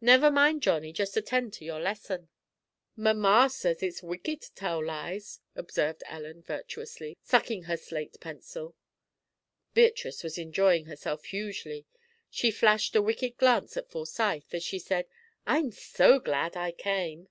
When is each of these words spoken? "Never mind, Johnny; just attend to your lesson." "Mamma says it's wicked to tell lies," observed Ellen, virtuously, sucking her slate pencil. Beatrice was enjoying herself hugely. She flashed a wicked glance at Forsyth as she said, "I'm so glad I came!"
"Never 0.00 0.30
mind, 0.30 0.62
Johnny; 0.62 0.90
just 0.90 1.18
attend 1.18 1.52
to 1.52 1.66
your 1.66 1.78
lesson." 1.78 2.30
"Mamma 2.96 3.50
says 3.50 3.82
it's 3.82 4.02
wicked 4.02 4.40
to 4.40 4.54
tell 4.54 4.82
lies," 4.82 5.40
observed 5.54 6.02
Ellen, 6.06 6.40
virtuously, 6.42 7.18
sucking 7.22 7.64
her 7.64 7.76
slate 7.76 8.16
pencil. 8.20 8.74
Beatrice 9.74 10.22
was 10.24 10.38
enjoying 10.38 10.86
herself 10.86 11.24
hugely. 11.26 11.84
She 12.30 12.50
flashed 12.50 12.96
a 12.96 13.02
wicked 13.02 13.36
glance 13.36 13.76
at 13.76 13.90
Forsyth 13.90 14.54
as 14.54 14.62
she 14.64 14.78
said, 14.78 15.08
"I'm 15.46 15.72
so 15.72 16.20
glad 16.20 16.56
I 16.56 16.72
came!" 16.72 17.28